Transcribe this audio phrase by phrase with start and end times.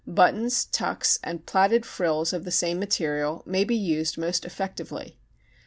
[0.07, 5.19] Buttons, tucks, and plaited frills of the same material may be used most effectively.